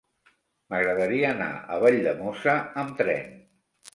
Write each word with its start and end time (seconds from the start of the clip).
M'agradaria 0.73 1.27
anar 1.33 1.49
a 1.75 1.77
Valldemossa 1.85 2.57
amb 2.85 2.95
tren. 3.03 3.31